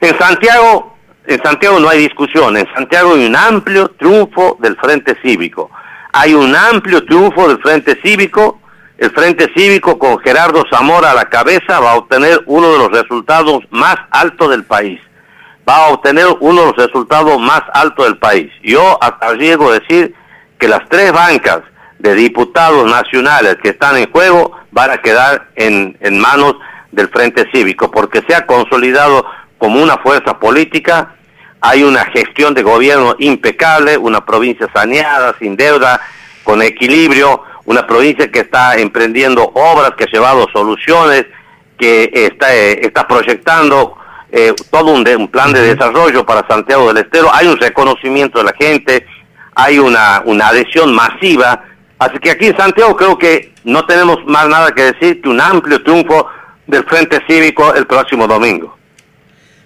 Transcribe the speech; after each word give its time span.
En 0.00 0.18
Santiago, 0.18 0.96
en 1.26 1.42
Santiago 1.42 1.78
no 1.78 1.88
hay 1.90 1.98
discusión, 1.98 2.56
en 2.56 2.66
Santiago 2.74 3.14
hay 3.14 3.26
un 3.26 3.36
amplio 3.36 3.90
triunfo 3.98 4.56
del 4.60 4.76
Frente 4.76 5.14
Cívico. 5.22 5.70
Hay 6.12 6.32
un 6.32 6.56
amplio 6.56 7.04
triunfo 7.04 7.48
del 7.48 7.60
Frente 7.60 7.98
Cívico. 8.02 8.60
El 8.96 9.10
Frente 9.10 9.50
Cívico 9.54 9.98
con 9.98 10.18
Gerardo 10.20 10.64
Zamora 10.70 11.10
a 11.10 11.14
la 11.14 11.26
cabeza 11.26 11.80
va 11.80 11.92
a 11.92 11.96
obtener 11.96 12.42
uno 12.46 12.72
de 12.72 12.78
los 12.78 12.90
resultados 12.90 13.60
más 13.70 13.96
altos 14.10 14.50
del 14.50 14.64
país. 14.64 15.00
Va 15.68 15.86
a 15.86 15.88
obtener 15.90 16.26
uno 16.40 16.62
de 16.62 16.66
los 16.68 16.76
resultados 16.76 17.38
más 17.38 17.62
altos 17.74 18.06
del 18.06 18.18
país. 18.18 18.50
Yo 18.62 18.98
hasta 19.02 19.34
llego 19.34 19.70
a 19.70 19.78
decir 19.78 20.14
que 20.58 20.66
las 20.66 20.88
tres 20.88 21.12
bancas 21.12 21.60
de 21.98 22.14
diputados 22.14 22.90
nacionales 22.90 23.56
que 23.62 23.70
están 23.70 23.98
en 23.98 24.10
juego 24.10 24.52
van 24.70 24.90
a 24.90 24.98
quedar 24.98 25.48
en, 25.56 25.96
en 26.00 26.18
manos 26.18 26.56
del 26.90 27.08
Frente 27.08 27.48
Cívico, 27.52 27.90
porque 27.90 28.22
se 28.26 28.34
ha 28.34 28.46
consolidado 28.46 29.24
como 29.60 29.82
una 29.82 29.98
fuerza 29.98 30.38
política, 30.38 31.16
hay 31.60 31.82
una 31.82 32.06
gestión 32.06 32.54
de 32.54 32.62
gobierno 32.62 33.14
impecable, 33.18 33.98
una 33.98 34.24
provincia 34.24 34.66
saneada, 34.74 35.36
sin 35.38 35.54
deuda, 35.54 36.00
con 36.42 36.62
equilibrio, 36.62 37.42
una 37.66 37.86
provincia 37.86 38.32
que 38.32 38.40
está 38.40 38.76
emprendiendo 38.76 39.44
obras, 39.54 39.92
que 39.98 40.04
ha 40.04 40.10
llevado 40.10 40.48
soluciones, 40.50 41.26
que 41.78 42.10
está, 42.10 42.56
eh, 42.56 42.80
está 42.86 43.06
proyectando 43.06 43.96
eh, 44.32 44.54
todo 44.70 44.92
un, 44.92 45.06
un, 45.06 45.28
plan 45.28 45.52
de 45.52 45.60
desarrollo 45.60 46.24
para 46.24 46.48
Santiago 46.48 46.88
del 46.88 47.04
Estero, 47.04 47.28
hay 47.30 47.46
un 47.46 47.58
reconocimiento 47.58 48.38
de 48.38 48.44
la 48.44 48.54
gente, 48.58 49.06
hay 49.54 49.78
una, 49.78 50.22
una 50.24 50.48
adhesión 50.48 50.94
masiva, 50.94 51.64
así 51.98 52.18
que 52.18 52.30
aquí 52.30 52.46
en 52.46 52.56
Santiago 52.56 52.96
creo 52.96 53.18
que 53.18 53.52
no 53.64 53.84
tenemos 53.84 54.24
más 54.24 54.48
nada 54.48 54.72
que 54.72 54.92
decir 54.92 55.20
que 55.20 55.28
un 55.28 55.38
amplio 55.38 55.82
triunfo 55.82 56.28
del 56.66 56.84
Frente 56.84 57.20
Cívico 57.28 57.74
el 57.74 57.86
próximo 57.86 58.26
domingo. 58.26 58.79